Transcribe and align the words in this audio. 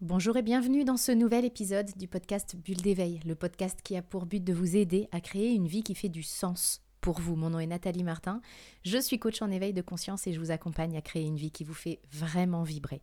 Bonjour 0.00 0.36
et 0.36 0.42
bienvenue 0.42 0.84
dans 0.84 0.96
ce 0.96 1.12
nouvel 1.12 1.44
épisode 1.44 1.88
du 1.96 2.08
podcast 2.08 2.56
Bulle 2.56 2.82
d'éveil, 2.82 3.20
le 3.24 3.36
podcast 3.36 3.78
qui 3.80 3.96
a 3.96 4.02
pour 4.02 4.26
but 4.26 4.42
de 4.42 4.52
vous 4.52 4.76
aider 4.76 5.08
à 5.12 5.20
créer 5.20 5.52
une 5.52 5.68
vie 5.68 5.84
qui 5.84 5.94
fait 5.94 6.08
du 6.08 6.24
sens 6.24 6.82
pour 7.00 7.20
vous. 7.20 7.36
Mon 7.36 7.50
nom 7.50 7.60
est 7.60 7.66
Nathalie 7.66 8.02
Martin, 8.02 8.40
je 8.84 8.98
suis 8.98 9.20
coach 9.20 9.40
en 9.40 9.52
éveil 9.52 9.72
de 9.72 9.82
conscience 9.82 10.26
et 10.26 10.32
je 10.32 10.40
vous 10.40 10.50
accompagne 10.50 10.96
à 10.96 11.00
créer 11.00 11.22
une 11.22 11.36
vie 11.36 11.52
qui 11.52 11.62
vous 11.62 11.74
fait 11.74 12.00
vraiment 12.10 12.64
vibrer. 12.64 13.02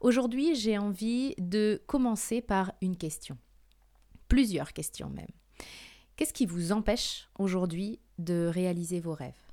Aujourd'hui, 0.00 0.56
j'ai 0.56 0.76
envie 0.76 1.36
de 1.38 1.80
commencer 1.86 2.42
par 2.42 2.72
une 2.82 2.96
question, 2.96 3.38
plusieurs 4.28 4.72
questions 4.72 5.08
même. 5.08 5.30
Qu'est-ce 6.16 6.34
qui 6.34 6.46
vous 6.46 6.72
empêche 6.72 7.28
aujourd'hui 7.38 8.00
de 8.18 8.50
réaliser 8.52 8.98
vos 8.98 9.14
rêves? 9.14 9.46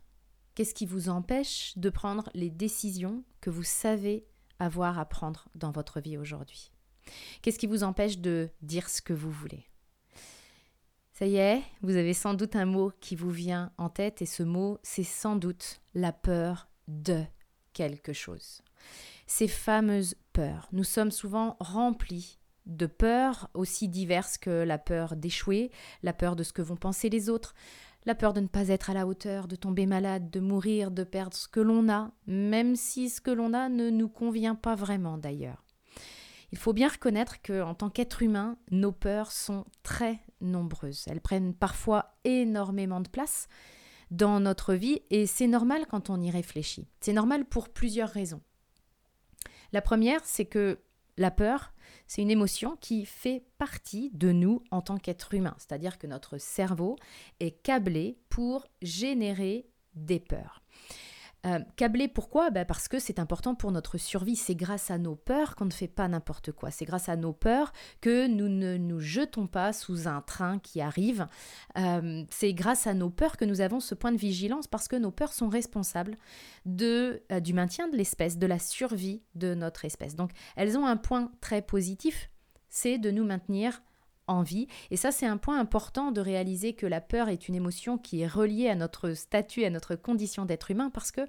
Qu'est-ce 0.55 0.73
qui 0.73 0.87
vous 0.87 1.07
empêche 1.07 1.73
de 1.77 1.91
prendre 1.91 2.29
les 2.33 2.49
décisions 2.49 3.23
que 3.41 3.51
vous 3.51 3.63
savez 3.63 4.25
avoir 4.63 4.99
à 4.99 5.05
prendre 5.05 5.47
dans 5.55 5.71
votre 5.71 5.99
vie 5.99 6.17
aujourd'hui 6.17 6.71
Qu'est-ce 7.41 7.59
qui 7.59 7.67
vous 7.67 7.83
empêche 7.83 8.19
de 8.19 8.49
dire 8.61 8.89
ce 8.89 9.01
que 9.01 9.13
vous 9.13 9.31
voulez? 9.31 9.67
Ça 11.11 11.27
y 11.27 11.35
est, 11.35 11.61
vous 11.81 11.95
avez 11.95 12.13
sans 12.13 12.33
doute 12.33 12.55
un 12.55 12.65
mot 12.65 12.91
qui 12.99 13.15
vous 13.15 13.29
vient 13.29 13.71
en 13.77 13.89
tête 13.89 14.21
et 14.21 14.25
ce 14.25 14.41
mot, 14.41 14.79
c'est 14.81 15.03
sans 15.03 15.35
doute 15.35 15.81
la 15.93 16.11
peur 16.11 16.69
de 16.87 17.23
quelque 17.73 18.13
chose. 18.13 18.61
Ces 19.27 19.47
fameuses 19.47 20.15
peurs. 20.33 20.67
Nous 20.71 20.83
sommes 20.83 21.11
souvent 21.11 21.55
remplis 21.59 22.39
de 22.65 22.85
peurs 22.85 23.49
aussi 23.53 23.89
diverses 23.89 24.37
que 24.37 24.63
la 24.63 24.77
peur 24.77 25.15
d'échouer, 25.15 25.71
la 26.01 26.13
peur 26.13 26.35
de 26.35 26.43
ce 26.43 26.53
que 26.53 26.61
vont 26.61 26.77
penser 26.77 27.09
les 27.09 27.29
autres, 27.29 27.53
la 28.05 28.15
peur 28.15 28.33
de 28.33 28.41
ne 28.41 28.47
pas 28.47 28.67
être 28.69 28.89
à 28.89 28.93
la 28.93 29.07
hauteur, 29.07 29.47
de 29.47 29.55
tomber 29.55 29.85
malade, 29.85 30.29
de 30.29 30.39
mourir, 30.39 30.91
de 30.91 31.03
perdre 31.03 31.35
ce 31.35 31.47
que 31.47 31.59
l'on 31.59 31.89
a, 31.89 32.11
même 32.27 32.75
si 32.75 33.09
ce 33.09 33.21
que 33.21 33.31
l'on 33.31 33.53
a 33.53 33.69
ne 33.69 33.89
nous 33.89 34.09
convient 34.09 34.55
pas 34.55 34.75
vraiment 34.75 35.17
d'ailleurs. 35.17 35.63
Il 36.51 36.57
faut 36.57 36.73
bien 36.73 36.87
reconnaître 36.87 37.41
que 37.41 37.63
en 37.63 37.73
tant 37.73 37.89
qu'être 37.89 38.21
humain, 38.21 38.57
nos 38.69 38.91
peurs 38.91 39.31
sont 39.31 39.65
très 39.81 40.19
nombreuses. 40.39 41.05
Elles 41.07 41.21
prennent 41.21 41.55
parfois 41.55 42.15
énormément 42.25 43.01
de 43.01 43.09
place 43.09 43.47
dans 44.11 44.39
notre 44.39 44.75
vie 44.75 45.01
et 45.09 45.25
c'est 45.25 45.47
normal 45.47 45.87
quand 45.89 46.11
on 46.11 46.21
y 46.21 46.29
réfléchit. 46.29 46.87
C'est 46.99 47.13
normal 47.13 47.45
pour 47.45 47.69
plusieurs 47.69 48.09
raisons. 48.09 48.41
La 49.71 49.81
première, 49.81 50.21
c'est 50.23 50.45
que 50.45 50.77
la 51.17 51.31
peur, 51.31 51.73
c'est 52.07 52.21
une 52.21 52.31
émotion 52.31 52.75
qui 52.79 53.05
fait 53.05 53.43
partie 53.57 54.09
de 54.13 54.31
nous 54.31 54.63
en 54.71 54.81
tant 54.81 54.97
qu'être 54.97 55.33
humain, 55.33 55.55
c'est-à-dire 55.57 55.97
que 55.97 56.07
notre 56.07 56.37
cerveau 56.37 56.95
est 57.39 57.61
câblé 57.63 58.17
pour 58.29 58.65
générer 58.81 59.67
des 59.95 60.19
peurs. 60.19 60.63
Euh, 61.45 61.59
câblé 61.75 62.07
pourquoi? 62.07 62.49
Ben 62.51 62.65
Parce 62.65 62.87
que 62.87 62.99
c'est 62.99 63.19
important 63.19 63.53
pour 63.55 63.71
notre 63.71 63.97
survie. 63.97 64.35
C'est 64.35 64.55
grâce 64.55 64.91
à 64.91 64.97
nos 64.97 65.15
peurs 65.15 65.55
qu'on 65.55 65.65
ne 65.65 65.71
fait 65.71 65.87
pas 65.87 66.07
n'importe 66.07 66.51
quoi. 66.51 66.71
C'est 66.71 66.85
grâce 66.85 67.09
à 67.09 67.15
nos 67.15 67.33
peurs 67.33 67.73
que 68.01 68.27
nous 68.27 68.47
ne 68.47 68.77
nous 68.77 68.99
jetons 68.99 69.47
pas 69.47 69.73
sous 69.73 70.07
un 70.07 70.21
train 70.21 70.59
qui 70.59 70.79
arrive. 70.79 71.27
Euh, 71.77 72.23
c'est 72.29 72.53
grâce 72.53 72.87
à 72.87 72.93
nos 72.93 73.09
peurs 73.09 73.37
que 73.37 73.45
nous 73.45 73.61
avons 73.61 73.79
ce 73.79 73.93
point 73.93 74.11
de 74.11 74.17
vigilance 74.17 74.67
parce 74.67 74.87
que 74.87 74.95
nos 74.95 75.11
peurs 75.11 75.33
sont 75.33 75.49
responsables 75.49 76.17
de, 76.65 77.23
euh, 77.31 77.39
du 77.39 77.53
maintien 77.53 77.89
de 77.89 77.97
l'espèce, 77.97 78.37
de 78.37 78.47
la 78.47 78.59
survie 78.59 79.21
de 79.35 79.53
notre 79.53 79.85
espèce. 79.85 80.15
Donc 80.15 80.31
elles 80.55 80.77
ont 80.77 80.85
un 80.85 80.97
point 80.97 81.31
très 81.41 81.61
positif, 81.61 82.29
c'est 82.69 82.97
de 82.97 83.11
nous 83.11 83.25
maintenir 83.25 83.81
envie. 84.27 84.67
Et 84.91 84.97
ça, 84.97 85.11
c'est 85.11 85.25
un 85.25 85.37
point 85.37 85.59
important 85.59 86.11
de 86.11 86.21
réaliser 86.21 86.73
que 86.73 86.85
la 86.85 87.01
peur 87.01 87.29
est 87.29 87.47
une 87.47 87.55
émotion 87.55 87.97
qui 87.97 88.21
est 88.21 88.27
reliée 88.27 88.69
à 88.69 88.75
notre 88.75 89.13
statut, 89.13 89.65
à 89.65 89.69
notre 89.69 89.95
condition 89.95 90.45
d'être 90.45 90.71
humain, 90.71 90.89
parce 90.89 91.11
que 91.11 91.21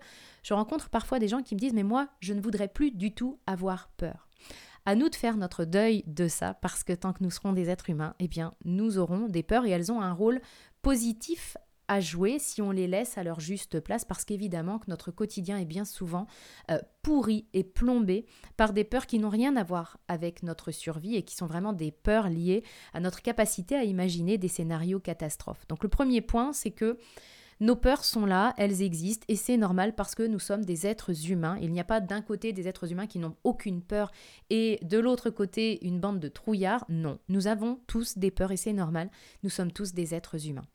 je 0.43 0.55
rencontre 0.55 0.89
parfois 0.91 1.19
des 1.19 1.29
gens 1.29 1.43
qui 1.43 1.55
me 1.55 1.61
disent, 1.61 1.75
mais 1.75 1.83
moi, 1.83 2.09
je 2.21 2.35
ne 2.35 2.41
voudrais 2.41 2.69
plus 2.69 2.91
du 2.91 3.13
tout 3.13 3.39
avoir 3.47 3.89
peur. 3.97 4.29
À 4.87 4.95
nous 4.95 5.09
de 5.09 5.15
faire 5.15 5.37
notre 5.37 5.65
deuil 5.65 6.05
de 6.07 6.29
ça, 6.29 6.55
parce 6.55 6.85
que 6.85 6.93
tant 6.93 7.13
que 7.15 7.23
nous 7.23 7.31
serons 7.31 7.55
des 7.55 7.71
êtres 7.71 7.89
humains, 7.89 8.15
eh 8.19 8.29
bien, 8.29 8.55
nous 8.65 8.99
aurons 8.99 9.29
des 9.29 9.43
peurs 9.43 9.65
et 9.65 9.71
elles 9.71 9.91
ont 9.91 10.03
un 10.03 10.13
rôle 10.13 10.41
positif 10.83 11.57
à 11.95 12.01
jouer 12.01 12.41
si 12.41 12.61
on 12.61 12.73
les 12.73 12.89
laisse 12.89 13.19
à 13.19 13.23
leur 13.23 13.39
juste 13.39 13.79
place 13.79 14.05
parce 14.05 14.25
qu'évidemment 14.25 14.81
que 14.81 14.87
notre 14.89 15.13
quotidien 15.13 15.59
est 15.59 15.65
bien 15.65 15.85
souvent 15.85 16.27
euh, 16.73 16.79
pourri 17.03 17.47
et 17.53 17.63
plombé 17.63 18.27
par 18.57 18.73
des 18.73 18.83
peurs 18.83 19.07
qui 19.07 19.21
n'ont 19.21 19.29
rien 19.29 19.55
à 19.57 19.63
voir 19.63 19.99
avec 20.09 20.43
notre 20.43 20.73
survie 20.73 21.15
et 21.15 21.23
qui 21.23 21.37
sont 21.37 21.47
vraiment 21.47 21.73
des 21.73 21.93
peurs 21.93 22.29
liées 22.29 22.65
à 22.95 23.01
notre 23.01 23.23
capacité 23.23 23.77
à 23.77 23.85
imaginer 23.85 24.39
des 24.39 24.49
scénarios 24.49 24.99
catastrophes. 24.99 25.69
Donc 25.69 25.85
le 25.85 25.89
premier 25.89 26.21
point, 26.21 26.53
c'est 26.53 26.73
que 26.73 26.99
nos 27.61 27.77
peurs 27.77 28.05
sont 28.05 28.27
là, 28.27 28.55
elles 28.59 28.83
existent 28.83 29.25
et 29.29 29.37
c'est 29.37 29.57
normal 29.57 29.95
parce 29.95 30.17
que 30.17 30.25
nous 30.25 30.41
sommes 30.41 30.65
des 30.65 30.89
êtres 30.89 31.31
humains. 31.31 31.57
Il 31.63 31.71
n'y 31.71 31.79
a 31.79 31.85
pas 31.85 32.01
d'un 32.01 32.23
côté 32.23 32.53
des 32.53 32.67
êtres 32.67 32.91
humains 32.91 33.07
qui 33.07 33.21
n'ont 33.21 33.37
aucune 33.45 33.83
peur 33.83 34.11
et 34.51 34.81
de 34.83 34.99
l'autre 34.99 35.31
côté 35.31 35.87
une 35.87 36.01
bande 36.01 36.19
de 36.19 36.29
trouillards. 36.29 36.85
Non, 36.89 37.21
nous 37.29 37.47
avons 37.47 37.79
tous 37.87 38.19
des 38.19 38.33
peurs 38.33 38.51
et 38.51 38.57
c'est 38.57 38.73
normal. 38.73 39.11
Nous 39.45 39.51
sommes 39.51 39.71
tous 39.71 39.95
des 39.95 40.13
êtres 40.13 40.49
humains. 40.49 40.67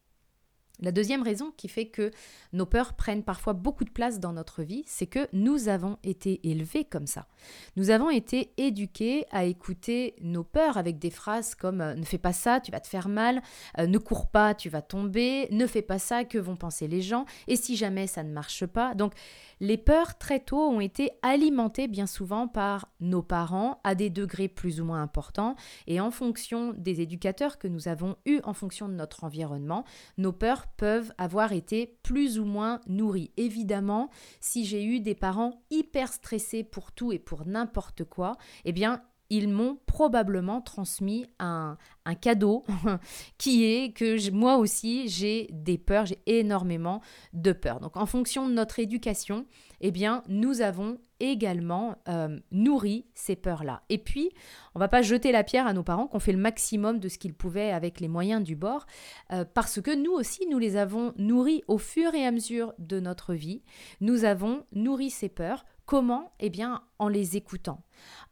La 0.82 0.94
deuxième 0.94 1.24
raison 1.24 1.52
qui 1.58 1.68
fait 1.68 1.88
que 1.88 2.12
nos 2.54 2.66
peurs 2.66 2.94
prennent 2.94 3.24
parfois 3.24 3.52
beaucoup 3.52 3.84
de 3.84 3.90
place 3.90 4.20
dans 4.20 4.32
notre 4.32 4.64
vie, 4.64 4.84
c'est 4.86 5.08
que 5.08 5.28
nous 5.34 5.68
avons 5.68 5.98
été 6.04 6.40
élevés 6.50 6.86
comme 6.86 7.08
ça. 7.08 7.28
Nous 7.76 7.90
avons 7.90 8.10
été 8.10 8.54
éduqués 8.58 9.26
à 9.32 9.44
écouter 9.44 10.16
nos 10.22 10.44
peurs 10.44 10.78
avec 10.78 10.98
des 10.98 11.10
phrases 11.10 11.54
comme 11.54 11.82
euh, 11.82 11.96
ne 11.96 12.06
fais 12.06 12.18
pas 12.18 12.32
ça, 12.32 12.62
tu 12.62 12.72
vas 12.72 12.80
te 12.80 12.88
faire 12.88 13.10
mal, 13.10 13.42
euh, 13.78 13.88
ne 13.88 13.98
cours 13.98 14.28
pas, 14.28 14.56
tu 14.56 14.70
vas 14.70 14.82
tomber, 14.82 15.50
ne 15.52 15.68
fais 15.68 15.82
pas 15.82 16.00
ça, 16.00 16.24
que 16.24 16.38
vont 16.38 16.56
penser 16.56 16.88
les 16.88 17.02
gens, 17.02 17.26
et 17.48 17.58
si 17.58 17.76
jamais 17.76 18.08
ça 18.08 18.24
ne 18.24 18.32
marche 18.32 18.66
pas. 18.66 18.96
Donc 18.96 19.14
les 19.60 19.78
peurs 19.78 20.18
très 20.18 20.40
tôt 20.40 20.70
ont 20.70 20.80
été 20.80 21.12
alimentées 21.22 21.90
bien 21.90 22.08
souvent 22.08 22.48
par 22.48 22.88
nos 23.02 23.22
parents 23.22 23.82
à 23.84 23.96
des 23.96 24.10
degrés 24.10 24.48
plus 24.48 24.80
ou 24.80 24.86
moins 24.86 25.02
importants, 25.02 25.56
et 25.88 26.00
en 26.00 26.12
fonction 26.12 26.74
des 26.78 27.02
éducateurs 27.02 27.58
que 27.58 27.68
nous 27.68 27.90
avons 27.90 28.16
eus, 28.26 28.40
en 28.46 28.54
fonction 28.54 28.88
de 28.88 28.94
notre 28.94 29.26
environnement, 29.26 29.84
nos 30.18 30.32
peurs 30.32 30.69
peuvent 30.78 31.13
avoir 31.18 31.53
été 31.53 31.97
plus 32.03 32.40
ou 32.40 32.46
moins 32.46 32.81
nourris. 32.88 33.31
Évidemment, 33.38 34.09
si 34.40 34.66
j'ai 34.66 34.84
eu 34.84 35.00
des 35.00 35.16
parents 35.16 35.62
hyper 35.69 36.12
stressés 36.12 36.63
pour 36.63 36.91
tout 36.91 37.12
et 37.12 37.19
pour 37.19 37.46
n'importe 37.46 38.03
quoi, 38.03 38.38
eh 38.66 38.72
bien, 38.72 39.02
ils 39.30 39.50
m'ont 39.50 39.80
probablement 39.86 40.62
transmis 40.62 41.26
un, 41.40 41.78
un 42.06 42.16
cadeau 42.16 42.66
qui 43.38 43.66
est 43.66 43.94
que 43.94 44.32
moi 44.32 44.58
aussi 44.58 45.08
j'ai 45.08 45.48
des 45.52 45.78
peurs, 45.78 46.06
j'ai 46.06 46.22
énormément 46.26 47.02
de 47.34 47.52
peurs. 47.52 47.80
Donc 47.80 47.98
en 47.98 48.06
fonction 48.06 48.48
de 48.48 48.54
notre 48.54 48.80
éducation, 48.80 49.46
eh 49.82 49.92
bien 49.92 50.24
nous 50.28 50.62
avons 50.62 50.98
également 51.20 51.98
euh, 52.08 52.40
nourri 52.52 53.06
ces 53.14 53.36
peurs-là. 53.36 53.84
Et 53.90 53.98
puis, 53.98 54.32
on 54.76 54.80
va 54.80 54.88
pas 54.88 55.02
jeter 55.02 55.32
la 55.32 55.44
pierre 55.44 55.68
à 55.68 55.74
nos 55.74 55.84
parents 55.84 56.08
qu'on 56.08 56.20
fait 56.20 56.32
le 56.32 56.40
maximum 56.40 57.00
de 57.00 57.10
ce 57.10 57.18
qu'ils 57.18 57.34
pouvaient 57.34 57.72
avec 57.72 58.00
les 58.00 58.08
moyens 58.08 58.44
du 58.44 58.56
bord, 58.56 58.86
euh, 59.34 59.46
parce 59.54 59.82
que 59.82 59.94
nous 59.94 60.12
aussi, 60.12 60.48
nous 60.48 60.60
les 60.60 60.78
avons 60.78 61.14
nourris 61.18 61.64
au 61.68 61.78
fur 61.78 62.14
et 62.16 62.26
à 62.26 62.32
mesure 62.32 62.74
de 62.80 63.00
notre 63.00 63.34
vie. 63.34 63.64
Nous 64.02 64.24
avons 64.24 64.64
nourri 64.74 65.10
ces 65.10 65.30
peurs. 65.30 65.66
Comment 65.90 66.32
Eh 66.40 66.52
bien, 66.52 66.84
en 67.00 67.08
les 67.08 67.36
écoutant, 67.36 67.84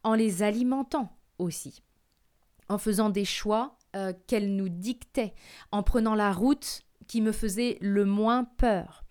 en 0.04 0.14
les 0.14 0.44
alimentant 0.44 1.18
aussi, 1.38 1.82
en 2.68 2.78
faisant 2.78 3.10
des 3.10 3.24
choix 3.24 3.76
euh, 3.96 4.12
qu'elles 4.28 4.54
nous 4.54 4.68
dictaient, 4.68 5.34
en 5.72 5.82
prenant 5.82 6.14
la 6.14 6.32
route 6.32 6.82
qui 7.08 7.20
me 7.20 7.32
faisait 7.32 7.76
le 7.80 8.04
moins 8.04 8.44
peur. 8.44 9.02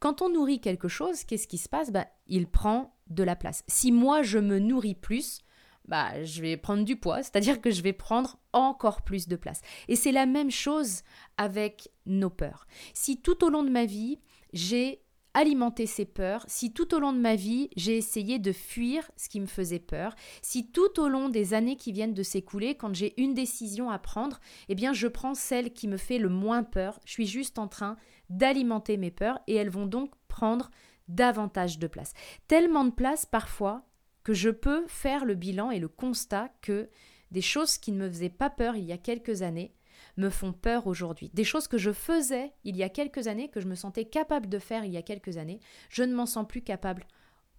Quand 0.00 0.20
on 0.20 0.28
nourrit 0.28 0.60
quelque 0.60 0.86
chose, 0.86 1.24
qu'est-ce 1.24 1.48
qui 1.48 1.56
se 1.56 1.70
passe? 1.70 1.92
Bah, 1.92 2.06
Il 2.26 2.46
prend 2.46 2.94
de 3.08 3.22
la 3.22 3.36
place. 3.36 3.64
Si 3.68 3.90
moi 3.90 4.22
je 4.22 4.38
me 4.38 4.58
nourris 4.58 4.96
plus, 4.96 5.40
bah, 5.88 6.22
je 6.24 6.42
vais 6.42 6.58
prendre 6.58 6.84
du 6.84 6.96
poids, 6.96 7.22
c'est-à-dire 7.22 7.62
que 7.62 7.70
je 7.70 7.80
vais 7.80 7.94
prendre 7.94 8.36
encore 8.52 9.00
plus 9.00 9.28
de 9.28 9.36
place. 9.36 9.62
Et 9.88 9.96
c'est 9.96 10.12
la 10.12 10.26
même 10.26 10.50
chose 10.50 11.04
avec 11.38 11.88
nos 12.04 12.28
peurs. 12.28 12.66
Si 12.92 13.22
tout 13.22 13.42
au 13.46 13.48
long 13.48 13.62
de 13.62 13.70
ma 13.70 13.86
vie, 13.86 14.20
j'ai 14.52 15.03
alimenté 15.34 15.86
ces 15.86 16.04
peurs, 16.04 16.44
si 16.48 16.72
tout 16.72 16.94
au 16.94 17.00
long 17.00 17.12
de 17.12 17.18
ma 17.18 17.34
vie, 17.34 17.68
j'ai 17.76 17.96
essayé 17.96 18.38
de 18.38 18.52
fuir 18.52 19.10
ce 19.16 19.28
qui 19.28 19.40
me 19.40 19.46
faisait 19.46 19.80
peur, 19.80 20.14
si 20.42 20.70
tout 20.70 21.00
au 21.00 21.08
long 21.08 21.28
des 21.28 21.54
années 21.54 21.76
qui 21.76 21.92
viennent 21.92 22.14
de 22.14 22.22
s'écouler, 22.22 22.76
quand 22.76 22.94
j'ai 22.94 23.20
une 23.20 23.34
décision 23.34 23.90
à 23.90 23.98
prendre, 23.98 24.40
eh 24.68 24.74
bien 24.74 24.92
je 24.92 25.08
prends 25.08 25.34
celle 25.34 25.72
qui 25.72 25.88
me 25.88 25.96
fait 25.96 26.18
le 26.18 26.28
moins 26.28 26.62
peur, 26.62 27.00
je 27.04 27.12
suis 27.12 27.26
juste 27.26 27.58
en 27.58 27.68
train 27.68 27.96
d'alimenter 28.30 28.96
mes 28.96 29.10
peurs 29.10 29.40
et 29.46 29.54
elles 29.56 29.70
vont 29.70 29.86
donc 29.86 30.12
prendre 30.28 30.70
davantage 31.08 31.78
de 31.78 31.86
place. 31.86 32.14
Tellement 32.48 32.84
de 32.84 32.92
place 32.92 33.26
parfois 33.26 33.84
que 34.22 34.32
je 34.32 34.50
peux 34.50 34.84
faire 34.86 35.24
le 35.24 35.34
bilan 35.34 35.70
et 35.70 35.78
le 35.78 35.88
constat 35.88 36.50
que 36.62 36.88
des 37.30 37.42
choses 37.42 37.76
qui 37.76 37.92
ne 37.92 37.98
me 37.98 38.08
faisaient 38.08 38.30
pas 38.30 38.50
peur 38.50 38.76
il 38.76 38.84
y 38.84 38.92
a 38.92 38.98
quelques 38.98 39.42
années 39.42 39.74
me 40.16 40.30
font 40.30 40.52
peur 40.52 40.86
aujourd'hui. 40.86 41.30
Des 41.34 41.44
choses 41.44 41.68
que 41.68 41.78
je 41.78 41.92
faisais 41.92 42.52
il 42.64 42.76
y 42.76 42.82
a 42.82 42.88
quelques 42.88 43.26
années, 43.26 43.48
que 43.48 43.60
je 43.60 43.66
me 43.66 43.74
sentais 43.74 44.04
capable 44.04 44.48
de 44.48 44.58
faire 44.58 44.84
il 44.84 44.92
y 44.92 44.96
a 44.96 45.02
quelques 45.02 45.36
années, 45.36 45.60
je 45.88 46.02
ne 46.02 46.14
m'en 46.14 46.26
sens 46.26 46.46
plus 46.46 46.62
capable 46.62 47.06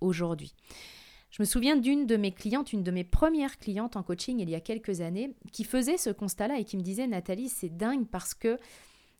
aujourd'hui. 0.01 0.53
Je 1.31 1.41
me 1.41 1.45
souviens 1.45 1.75
d'une 1.75 2.05
de 2.05 2.15
mes 2.15 2.31
clientes, 2.31 2.71
une 2.71 2.83
de 2.83 2.91
mes 2.91 3.03
premières 3.03 3.57
clientes 3.57 3.97
en 3.97 4.03
coaching 4.03 4.39
il 4.39 4.49
y 4.49 4.55
a 4.55 4.61
quelques 4.61 5.01
années, 5.01 5.35
qui 5.51 5.65
faisait 5.65 5.97
ce 5.97 6.09
constat-là 6.09 6.59
et 6.59 6.63
qui 6.63 6.77
me 6.77 6.81
disait 6.81 7.07
Nathalie, 7.07 7.49
c'est 7.49 7.75
dingue 7.75 8.07
parce 8.07 8.33
que 8.33 8.57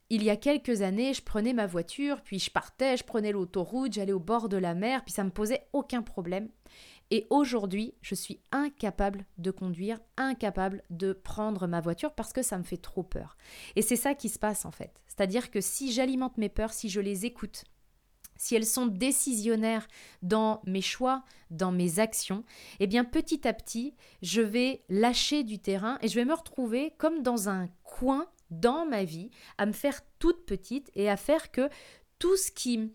il 0.10 0.24
y 0.24 0.30
a 0.30 0.38
quelques 0.38 0.82
années, 0.82 1.14
je 1.14 1.24
prenais 1.24 1.54
ma 1.54 1.66
voiture, 1.66 2.22
puis 2.22 2.38
je 2.38 2.52
partais, 2.52 2.96
je 2.96 3.04
prenais 3.04 3.32
l'autoroute, 3.32 3.94
j'allais 3.94 4.14
au 4.14 4.20
bord 4.20 4.50
de 4.50 4.58
la 4.58 4.76
mer, 4.76 5.04
puis 5.04 5.12
ça 5.14 5.24
me 5.24 5.32
posait 5.32 5.68
aucun 5.74 6.04
problème. 6.04 6.48
Et 7.12 7.28
aujourd'hui, 7.30 7.94
je 8.02 8.16
suis 8.16 8.40
incapable 8.52 9.26
de 9.38 9.52
conduire, 9.52 10.00
incapable 10.18 10.84
de 10.90 11.14
prendre 11.14 11.68
ma 11.68 11.82
voiture 11.82 12.14
parce 12.14 12.34
que 12.34 12.42
ça 12.42 12.58
me 12.58 12.64
fait 12.64 12.78
trop 12.78 13.04
peur. 13.04 13.38
Et 13.76 13.82
c'est 13.82 13.96
ça 13.96 14.16
qui 14.16 14.30
se 14.30 14.40
passe 14.40 14.66
en 14.66 14.72
fait. 14.72 15.02
C'est-à-dire 15.08 15.52
que 15.52 15.62
si 15.62 15.92
j'alimente 15.92 16.38
mes 16.38 16.50
peurs, 16.50 16.74
si 16.74 16.90
je 16.90 17.00
les 17.00 17.26
écoute, 17.26 17.64
si 18.38 18.56
elles 18.56 18.66
sont 18.66 18.88
décisionnaires 18.88 19.88
dans 20.22 20.62
mes 20.66 20.82
choix, 20.82 21.24
dans 21.52 21.72
mes 21.72 22.00
actions, 22.00 22.44
eh 22.80 22.88
bien 22.88 23.06
petit 23.06 23.48
à 23.48 23.54
petit, 23.54 23.96
je 24.22 24.42
vais 24.42 24.84
lâcher 24.90 25.44
du 25.44 25.60
terrain 25.60 25.98
et 26.02 26.08
je 26.08 26.16
vais 26.16 26.26
me 26.26 26.34
retrouver 26.34 26.94
comme 26.98 27.22
dans 27.22 27.50
un 27.50 27.70
coin 27.84 28.28
dans 28.52 28.86
ma 28.86 29.04
vie, 29.04 29.32
à 29.58 29.66
me 29.66 29.72
faire 29.72 30.02
toute 30.20 30.46
petite 30.46 30.92
et 30.96 31.10
à 31.10 31.18
faire 31.18 31.52
que 31.52 31.70
tout 32.20 32.38
ce 32.38 32.52
qui 32.52 32.92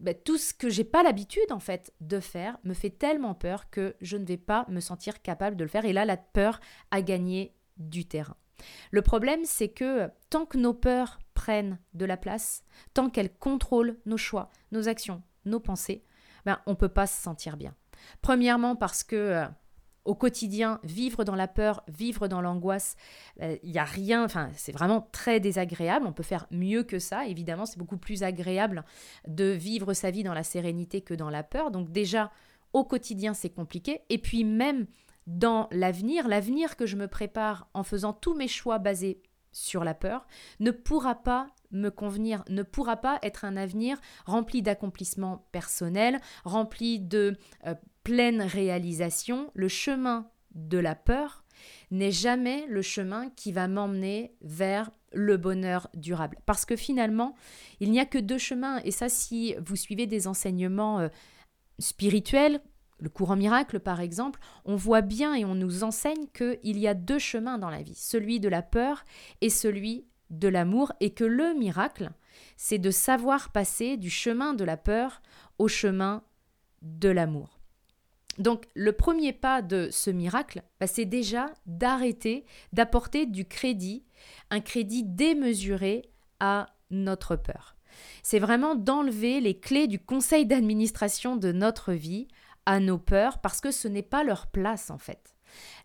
ben, 0.00 0.14
tout 0.14 0.38
ce 0.38 0.52
que 0.52 0.68
j'ai 0.68 0.84
pas 0.84 1.02
l'habitude 1.02 1.50
en 1.50 1.60
fait 1.60 1.92
de 2.00 2.20
faire 2.20 2.58
me 2.64 2.74
fait 2.74 2.90
tellement 2.90 3.34
peur 3.34 3.70
que 3.70 3.96
je 4.00 4.16
ne 4.16 4.24
vais 4.24 4.36
pas 4.36 4.66
me 4.68 4.80
sentir 4.80 5.22
capable 5.22 5.56
de 5.56 5.64
le 5.64 5.70
faire 5.70 5.84
et 5.84 5.92
là 5.92 6.04
la 6.04 6.16
peur 6.16 6.60
a 6.90 7.02
gagné 7.02 7.54
du 7.76 8.06
terrain. 8.06 8.36
Le 8.90 9.02
problème 9.02 9.44
c'est 9.44 9.68
que 9.68 10.08
tant 10.30 10.46
que 10.46 10.58
nos 10.58 10.74
peurs 10.74 11.18
prennent 11.34 11.78
de 11.94 12.04
la 12.04 12.16
place, 12.16 12.64
tant 12.94 13.10
qu'elles 13.10 13.32
contrôlent 13.32 13.98
nos 14.06 14.16
choix, 14.16 14.50
nos 14.72 14.88
actions, 14.88 15.22
nos 15.44 15.60
pensées, 15.60 16.04
ben, 16.44 16.60
on 16.66 16.72
ne 16.72 16.76
peut 16.76 16.88
pas 16.88 17.06
se 17.06 17.20
sentir 17.20 17.56
bien. 17.56 17.74
Premièrement 18.22 18.76
parce 18.76 19.04
que 19.04 19.16
euh, 19.16 19.46
au 20.06 20.14
quotidien, 20.14 20.80
vivre 20.84 21.24
dans 21.24 21.34
la 21.34 21.48
peur, 21.48 21.82
vivre 21.88 22.28
dans 22.28 22.40
l'angoisse, 22.40 22.96
il 23.38 23.44
euh, 23.44 23.56
n'y 23.64 23.78
a 23.78 23.84
rien, 23.84 24.24
enfin 24.24 24.50
c'est 24.54 24.72
vraiment 24.72 25.08
très 25.12 25.40
désagréable, 25.40 26.06
on 26.06 26.12
peut 26.12 26.22
faire 26.22 26.46
mieux 26.50 26.82
que 26.82 26.98
ça, 26.98 27.26
évidemment 27.26 27.66
c'est 27.66 27.78
beaucoup 27.78 27.98
plus 27.98 28.22
agréable 28.22 28.84
de 29.26 29.44
vivre 29.44 29.92
sa 29.92 30.10
vie 30.10 30.22
dans 30.22 30.34
la 30.34 30.44
sérénité 30.44 31.00
que 31.00 31.14
dans 31.14 31.30
la 31.30 31.42
peur, 31.42 31.70
donc 31.70 31.90
déjà 31.90 32.30
au 32.72 32.84
quotidien 32.84 33.34
c'est 33.34 33.50
compliqué, 33.50 34.00
et 34.08 34.18
puis 34.18 34.44
même 34.44 34.86
dans 35.26 35.68
l'avenir, 35.72 36.28
l'avenir 36.28 36.76
que 36.76 36.86
je 36.86 36.96
me 36.96 37.08
prépare 37.08 37.68
en 37.74 37.82
faisant 37.82 38.12
tous 38.12 38.34
mes 38.34 38.48
choix 38.48 38.78
basés 38.78 39.20
sur 39.56 39.84
la 39.84 39.94
peur, 39.94 40.26
ne 40.60 40.70
pourra 40.70 41.14
pas 41.14 41.48
me 41.70 41.88
convenir, 41.88 42.44
ne 42.50 42.62
pourra 42.62 42.96
pas 42.96 43.18
être 43.22 43.44
un 43.44 43.56
avenir 43.56 43.98
rempli 44.26 44.60
d'accomplissements 44.60 45.48
personnels, 45.50 46.20
rempli 46.44 47.00
de 47.00 47.36
euh, 47.66 47.74
pleine 48.04 48.42
réalisation. 48.42 49.50
Le 49.54 49.68
chemin 49.68 50.30
de 50.54 50.76
la 50.78 50.94
peur 50.94 51.42
n'est 51.90 52.12
jamais 52.12 52.66
le 52.68 52.82
chemin 52.82 53.30
qui 53.30 53.50
va 53.50 53.66
m'emmener 53.66 54.36
vers 54.42 54.90
le 55.12 55.38
bonheur 55.38 55.88
durable. 55.94 56.38
Parce 56.44 56.66
que 56.66 56.76
finalement, 56.76 57.34
il 57.80 57.90
n'y 57.90 58.00
a 58.00 58.04
que 58.04 58.18
deux 58.18 58.38
chemins. 58.38 58.82
Et 58.84 58.90
ça, 58.90 59.08
si 59.08 59.54
vous 59.64 59.76
suivez 59.76 60.06
des 60.06 60.26
enseignements 60.26 61.00
euh, 61.00 61.08
spirituels, 61.78 62.60
le 62.98 63.08
courant 63.08 63.36
miracle 63.36 63.80
par 63.80 64.00
exemple, 64.00 64.40
on 64.64 64.76
voit 64.76 65.02
bien 65.02 65.34
et 65.34 65.44
on 65.44 65.54
nous 65.54 65.84
enseigne 65.84 66.26
qu'il 66.34 66.78
y 66.78 66.88
a 66.88 66.94
deux 66.94 67.18
chemins 67.18 67.58
dans 67.58 67.70
la 67.70 67.82
vie, 67.82 67.94
celui 67.94 68.40
de 68.40 68.48
la 68.48 68.62
peur 68.62 69.04
et 69.40 69.50
celui 69.50 70.06
de 70.30 70.48
l'amour, 70.48 70.92
et 71.00 71.10
que 71.10 71.24
le 71.24 71.54
miracle, 71.54 72.10
c'est 72.56 72.78
de 72.78 72.90
savoir 72.90 73.52
passer 73.52 73.96
du 73.96 74.10
chemin 74.10 74.54
de 74.54 74.64
la 74.64 74.76
peur 74.76 75.22
au 75.58 75.68
chemin 75.68 76.22
de 76.82 77.08
l'amour. 77.08 77.58
Donc 78.38 78.66
le 78.74 78.92
premier 78.92 79.32
pas 79.32 79.62
de 79.62 79.88
ce 79.90 80.10
miracle, 80.10 80.62
bah, 80.80 80.86
c'est 80.86 81.04
déjà 81.04 81.46
d'arrêter 81.64 82.44
d'apporter 82.72 83.26
du 83.26 83.46
crédit, 83.46 84.04
un 84.50 84.60
crédit 84.60 85.04
démesuré 85.04 86.10
à 86.40 86.66
notre 86.90 87.36
peur. 87.36 87.76
C'est 88.22 88.38
vraiment 88.38 88.74
d'enlever 88.74 89.40
les 89.40 89.58
clés 89.58 89.86
du 89.86 89.98
conseil 89.98 90.44
d'administration 90.44 91.36
de 91.36 91.50
notre 91.50 91.92
vie 91.92 92.28
à 92.66 92.80
nos 92.80 92.98
peurs 92.98 93.38
parce 93.38 93.60
que 93.60 93.70
ce 93.70 93.88
n'est 93.88 94.02
pas 94.02 94.24
leur 94.24 94.48
place 94.48 94.90
en 94.90 94.98
fait. 94.98 95.34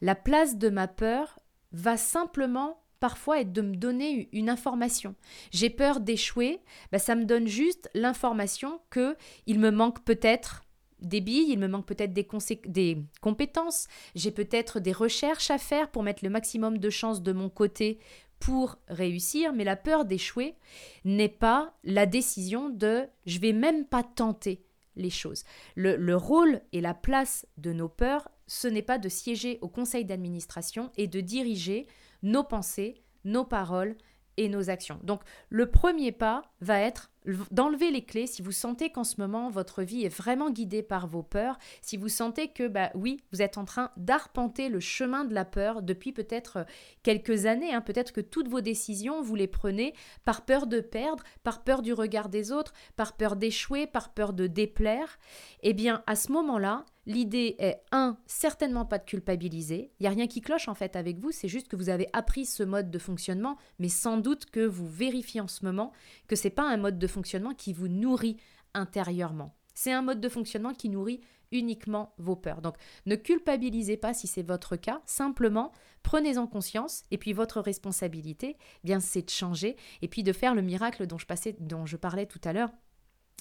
La 0.01 0.15
place 0.15 0.57
de 0.57 0.69
ma 0.69 0.87
peur 0.87 1.39
va 1.71 1.95
simplement 1.95 2.81
parfois 2.99 3.41
être 3.41 3.51
de 3.51 3.61
me 3.61 3.75
donner 3.75 4.29
une 4.31 4.49
information. 4.49 5.15
J'ai 5.51 5.69
peur 5.69 5.99
d'échouer, 5.99 6.59
bah, 6.91 6.99
ça 6.99 7.15
me 7.15 7.25
donne 7.25 7.47
juste 7.47 7.89
l'information 7.93 8.79
que 8.89 9.15
il 9.47 9.59
me 9.59 9.71
manque 9.71 10.03
peut-être 10.03 10.63
des 10.99 11.19
billes, 11.19 11.47
il 11.49 11.57
me 11.57 11.67
manque 11.67 11.87
peut-être 11.87 12.13
des, 12.13 12.27
des, 12.67 13.03
compétences, 13.21 13.87
j'ai 14.13 14.29
peut-être 14.29 14.79
des 14.79 14.91
recherches 14.91 15.49
à 15.49 15.57
faire 15.57 15.89
pour 15.89 16.03
mettre 16.03 16.23
le 16.23 16.29
maximum 16.29 16.77
de 16.77 16.89
chances 16.91 17.23
de 17.23 17.31
mon 17.31 17.49
côté 17.49 17.97
pour 18.39 18.77
réussir, 18.87 19.51
mais 19.51 19.63
la 19.63 19.75
peur 19.75 20.05
d'échouer 20.05 20.55
n'est 21.03 21.27
pas 21.27 21.73
la 21.83 22.05
décision 22.05 22.69
de 22.69 23.07
je 23.25 23.39
vais 23.39 23.53
même 23.53 23.85
pas 23.85 24.03
tenter 24.03 24.63
les 24.95 25.09
choses. 25.09 25.43
Le, 25.75 26.15
rôle 26.15 26.61
et 26.71 26.81
la 26.81 26.93
place 26.93 27.45
de 27.57 27.73
nos 27.73 27.89
peurs, 27.89 28.29
ce 28.47 28.67
n'est 28.67 28.81
pas 28.81 28.97
de 28.97 29.09
siéger 29.09 29.59
au 29.61 29.69
conseil 29.69 30.05
d'administration 30.05 30.91
et 30.97 31.07
de 31.07 31.21
diriger 31.21 31.87
nos 32.23 32.43
pensées, 32.43 33.01
nos 33.23 33.45
paroles 33.45 33.95
et 34.37 34.49
nos 34.49 34.69
actions. 34.69 34.99
Donc 35.03 35.21
le 35.49 35.69
premier 35.69 36.11
pas 36.11 36.43
va 36.61 36.79
être 36.79 37.11
d'enlever 37.51 37.91
les 37.91 38.03
clés 38.03 38.27
si 38.27 38.41
vous 38.41 38.51
sentez 38.51 38.91
qu'en 38.91 39.03
ce 39.03 39.19
moment 39.19 39.49
votre 39.49 39.83
vie 39.83 40.03
est 40.03 40.15
vraiment 40.15 40.49
guidée 40.49 40.81
par 40.81 41.07
vos 41.07 41.23
peurs, 41.23 41.57
si 41.81 41.97
vous 41.97 42.09
sentez 42.09 42.47
que 42.49 42.67
bah 42.67 42.91
oui, 42.95 43.21
vous 43.31 43.41
êtes 43.41 43.57
en 43.57 43.65
train 43.65 43.91
d'arpenter 43.97 44.69
le 44.69 44.79
chemin 44.79 45.25
de 45.25 45.33
la 45.33 45.45
peur 45.45 45.81
depuis 45.81 46.11
peut-être 46.11 46.57
euh, 46.57 46.63
quelques 47.03 47.45
années, 47.45 47.73
hein. 47.73 47.81
peut-être 47.81 48.11
que 48.11 48.21
toutes 48.21 48.47
vos 48.47 48.61
décisions 48.61 49.21
vous 49.21 49.35
les 49.35 49.47
prenez 49.47 49.93
par 50.25 50.45
peur 50.45 50.67
de 50.67 50.79
perdre, 50.79 51.23
par 51.43 51.63
peur 51.63 51.81
du 51.81 51.93
regard 51.93 52.29
des 52.29 52.51
autres, 52.51 52.73
par 52.95 53.13
peur 53.13 53.35
d'échouer, 53.35 53.87
par 53.87 54.13
peur 54.13 54.33
de 54.33 54.47
déplaire, 54.47 55.19
eh 55.61 55.73
bien 55.73 56.03
à 56.07 56.15
ce 56.15 56.31
moment-là, 56.31 56.85
L'idée 57.07 57.55
est, 57.57 57.81
un, 57.91 58.15
certainement 58.27 58.85
pas 58.85 58.99
de 58.99 59.05
culpabiliser. 59.05 59.91
Il 59.99 60.03
n'y 60.03 60.07
a 60.07 60.11
rien 60.11 60.27
qui 60.27 60.39
cloche 60.39 60.67
en 60.67 60.75
fait 60.75 60.95
avec 60.95 61.17
vous, 61.17 61.31
c'est 61.31 61.47
juste 61.47 61.67
que 61.67 61.75
vous 61.75 61.89
avez 61.89 62.07
appris 62.13 62.45
ce 62.45 62.61
mode 62.61 62.91
de 62.91 62.99
fonctionnement, 62.99 63.57
mais 63.79 63.89
sans 63.89 64.17
doute 64.17 64.45
que 64.45 64.63
vous 64.63 64.87
vérifiez 64.87 65.41
en 65.41 65.47
ce 65.47 65.65
moment 65.65 65.93
que 66.27 66.35
ce 66.35 66.43
n'est 66.43 66.53
pas 66.53 66.69
un 66.69 66.77
mode 66.77 66.99
de 66.99 67.07
fonctionnement 67.11 67.53
qui 67.53 67.73
vous 67.73 67.87
nourrit 67.87 68.37
intérieurement. 68.73 69.55
C'est 69.73 69.91
un 69.91 70.01
mode 70.01 70.21
de 70.21 70.29
fonctionnement 70.29 70.73
qui 70.73 70.89
nourrit 70.89 71.21
uniquement 71.51 72.13
vos 72.17 72.35
peurs. 72.35 72.61
Donc 72.61 72.75
ne 73.05 73.15
culpabilisez 73.15 73.97
pas 73.97 74.13
si 74.13 74.27
c'est 74.27 74.41
votre 74.41 74.75
cas, 74.75 75.01
simplement 75.05 75.71
prenez-en 76.03 76.47
conscience 76.47 77.03
et 77.11 77.17
puis 77.17 77.33
votre 77.33 77.61
responsabilité, 77.61 78.57
eh 78.57 78.87
bien 78.87 78.99
c'est 78.99 79.21
de 79.21 79.29
changer 79.29 79.75
et 80.01 80.07
puis 80.07 80.23
de 80.23 80.33
faire 80.33 80.55
le 80.55 80.61
miracle 80.61 81.05
dont 81.05 81.17
je, 81.17 81.25
passais, 81.25 81.55
dont 81.59 81.85
je 81.85 81.97
parlais 81.97 82.25
tout 82.25 82.41
à 82.43 82.53
l'heure 82.53 82.71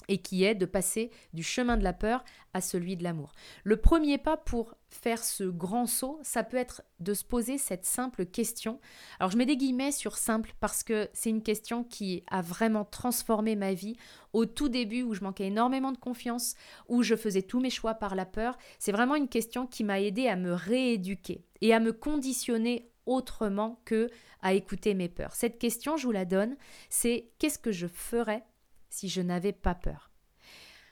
et 0.07 0.19
qui 0.19 0.43
est 0.43 0.55
de 0.55 0.65
passer 0.65 1.11
du 1.33 1.43
chemin 1.43 1.77
de 1.77 1.83
la 1.83 1.93
peur 1.93 2.23
à 2.53 2.61
celui 2.61 2.97
de 2.97 3.03
l'amour. 3.03 3.31
Le 3.63 3.77
premier 3.77 4.17
pas 4.17 4.37
pour 4.37 4.75
faire 4.89 5.23
ce 5.23 5.43
grand 5.45 5.85
saut, 5.87 6.19
ça 6.21 6.43
peut 6.43 6.57
être 6.57 6.81
de 6.99 7.13
se 7.13 7.23
poser 7.23 7.57
cette 7.57 7.85
simple 7.85 8.25
question. 8.25 8.79
Alors 9.19 9.31
je 9.31 9.37
mets 9.37 9.45
des 9.45 9.57
guillemets 9.57 9.91
sur 9.91 10.17
simple 10.17 10.53
parce 10.59 10.83
que 10.83 11.09
c'est 11.13 11.29
une 11.29 11.43
question 11.43 11.83
qui 11.83 12.23
a 12.29 12.41
vraiment 12.41 12.85
transformé 12.85 13.55
ma 13.55 13.73
vie 13.73 13.95
au 14.33 14.45
tout 14.45 14.69
début 14.69 15.03
où 15.03 15.13
je 15.13 15.23
manquais 15.23 15.47
énormément 15.47 15.91
de 15.91 15.97
confiance, 15.97 16.55
où 16.89 17.03
je 17.03 17.15
faisais 17.15 17.41
tous 17.41 17.59
mes 17.59 17.69
choix 17.69 17.93
par 17.93 18.15
la 18.15 18.25
peur. 18.25 18.57
C'est 18.79 18.91
vraiment 18.91 19.15
une 19.15 19.29
question 19.29 19.65
qui 19.65 19.83
m'a 19.83 20.01
aidé 20.01 20.27
à 20.27 20.35
me 20.35 20.53
rééduquer 20.53 21.45
et 21.61 21.73
à 21.73 21.79
me 21.79 21.93
conditionner 21.93 22.91
autrement 23.05 23.81
que 23.85 24.09
à 24.41 24.53
écouter 24.53 24.93
mes 24.93 25.09
peurs. 25.09 25.35
Cette 25.35 25.59
question, 25.59 25.97
je 25.97 26.05
vous 26.05 26.11
la 26.11 26.25
donne, 26.25 26.55
c'est 26.89 27.29
qu'est-ce 27.37 27.59
que 27.59 27.71
je 27.71 27.87
ferais 27.87 28.43
si 28.91 29.09
je 29.09 29.21
n'avais 29.21 29.53
pas 29.53 29.73
peur 29.73 30.11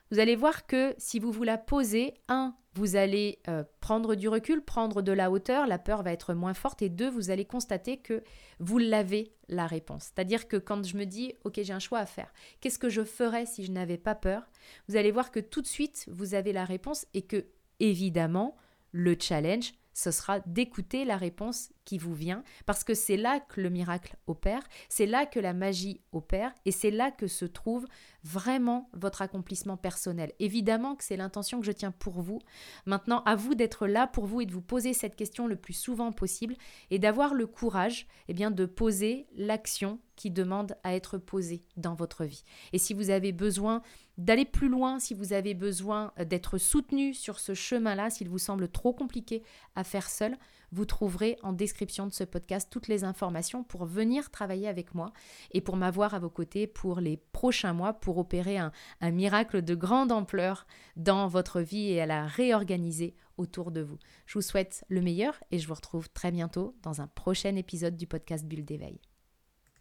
Vous 0.10 0.18
allez 0.18 0.36
voir 0.36 0.66
que 0.66 0.96
si 0.98 1.20
vous 1.20 1.32
vous 1.32 1.44
la 1.44 1.60
posez, 1.60 2.16
un, 2.28 2.56
vous 2.74 2.96
allez 2.96 3.40
euh, 3.48 3.64
prendre 3.82 4.16
du 4.16 4.28
recul, 4.28 4.64
prendre 4.64 5.02
de 5.02 5.12
la 5.12 5.30
hauteur, 5.30 5.68
la 5.68 5.78
peur 5.78 6.02
va 6.02 6.12
être 6.12 6.34
moins 6.34 6.54
forte, 6.54 6.82
et 6.82 6.90
deux, 6.90 7.10
vous 7.10 7.30
allez 7.30 7.46
constater 7.46 7.98
que 7.98 8.24
vous 8.60 8.78
l'avez 8.78 9.34
la 9.50 9.68
réponse. 9.68 10.06
C'est-à-dire 10.06 10.48
que 10.48 10.58
quand 10.58 10.86
je 10.86 10.98
me 10.98 11.06
dis, 11.06 11.34
ok, 11.44 11.60
j'ai 11.62 11.74
un 11.74 11.80
choix 11.80 12.00
à 12.00 12.06
faire, 12.06 12.34
qu'est-ce 12.62 12.80
que 12.80 12.90
je 12.90 13.04
ferais 13.04 13.46
si 13.46 13.66
je 13.66 13.72
n'avais 13.72 13.98
pas 13.98 14.16
peur? 14.16 14.50
Vous 14.88 14.96
allez 14.96 15.12
voir 15.12 15.32
que 15.32 15.40
tout 15.40 15.62
de 15.62 15.68
suite, 15.68 16.06
vous 16.10 16.34
avez 16.34 16.54
la 16.54 16.66
réponse 16.66 17.06
et 17.14 17.24
que, 17.24 17.46
évidemment, 17.80 18.56
le 18.92 19.16
challenge, 19.20 19.74
ce 19.94 20.12
sera 20.12 20.40
d'écouter 20.42 21.06
la 21.06 21.18
réponse 21.18 21.72
vous 21.98 22.14
vient, 22.14 22.44
parce 22.66 22.84
que 22.84 22.94
c'est 22.94 23.18
là 23.18 23.40
que 23.40 23.62
le 23.62 23.70
miracle 23.70 24.16
opère, 24.28 24.62
c'est 24.88 25.06
là 25.06 25.26
que 25.26 25.40
la 25.40 25.54
magie 25.54 26.02
opère, 26.12 26.54
et 26.66 26.72
c'est 26.72 26.92
là 26.92 27.12
que 27.12 27.28
se 27.28 27.46
trouve 27.46 27.86
vraiment 28.24 28.90
votre 28.94 29.22
accomplissement 29.22 29.78
personnel. 29.78 30.34
Évidemment 30.40 30.96
que 30.96 31.04
c'est 31.04 31.18
l'intention 31.18 31.60
que 31.60 31.66
je 31.66 31.72
tiens 31.72 31.92
pour 31.92 32.22
vous. 32.22 32.40
Maintenant, 32.86 33.24
à 33.26 33.36
vous 33.36 33.56
d'être 33.56 33.88
là 33.88 34.08
pour 34.08 34.26
vous 34.26 34.42
et 34.42 34.46
de 34.46 34.54
vous 34.54 34.62
poser 34.62 34.94
cette 34.94 35.16
question 35.16 35.48
le 35.48 35.56
plus 35.56 35.74
souvent 35.74 36.12
possible, 36.12 36.56
et 36.92 37.00
d'avoir 37.00 37.34
le 37.34 37.48
courage 37.48 38.08
eh 38.28 38.34
bien, 38.34 38.52
de 38.52 38.66
poser 38.66 39.28
l'action 39.36 40.00
qui 40.16 40.32
demande 40.32 40.76
à 40.84 40.96
être 40.96 41.18
posée 41.18 41.64
dans 41.78 41.94
votre 41.94 42.26
vie. 42.26 42.44
Et 42.74 42.78
si 42.78 42.94
vous 42.94 43.10
avez 43.10 43.32
besoin 43.32 43.82
d'aller 44.18 44.44
plus 44.44 44.68
loin, 44.68 45.00
si 45.00 45.14
vous 45.14 45.32
avez 45.32 45.54
besoin 45.54 46.12
d'être 46.26 46.58
soutenu 46.58 47.14
sur 47.14 47.40
ce 47.40 47.54
chemin-là, 47.54 48.10
s'il 48.10 48.28
vous 48.28 48.38
semble 48.38 48.68
trop 48.68 48.92
compliqué 48.92 49.44
à 49.76 49.86
faire 49.86 50.10
seul, 50.10 50.36
vous 50.72 50.86
trouverez 50.86 51.38
en 51.44 51.54
description 51.54 52.08
de 52.08 52.14
ce 52.14 52.24
podcast 52.24 52.70
toutes 52.72 52.88
les 52.88 53.04
informations 53.04 53.64
pour 53.64 53.86
venir 53.86 54.32
travailler 54.32 54.68
avec 54.68 54.94
moi 54.96 55.12
et 55.52 55.62
pour 55.62 55.76
m'avoir 55.76 56.14
à 56.14 56.20
vos 56.20 56.30
côtés 56.30 56.68
pour 56.68 57.00
les 57.00 57.18
prochains 57.18 57.74
mois 57.74 57.94
pour 57.94 58.18
opérer 58.18 58.58
un, 58.58 58.72
un 59.02 59.12
miracle 59.12 59.62
de 59.62 59.76
grande 59.76 60.12
ampleur 60.12 60.66
dans 60.96 61.28
votre 61.28 61.62
vie 61.62 61.92
et 61.92 62.02
à 62.02 62.06
la 62.06 62.26
réorganiser 62.26 63.16
autour 63.38 63.72
de 63.72 63.82
vous. 63.82 63.98
Je 64.26 64.34
vous 64.36 64.42
souhaite 64.42 64.84
le 64.90 65.02
meilleur 65.02 65.42
et 65.52 65.60
je 65.60 65.68
vous 65.68 65.74
retrouve 65.74 66.10
très 66.10 66.32
bientôt 66.32 66.76
dans 66.84 67.02
un 67.02 67.08
prochain 67.08 67.56
épisode 67.56 67.96
du 67.96 68.08
podcast 68.08 68.46
Bulle 68.46 68.66
d'éveil. 68.66 69.00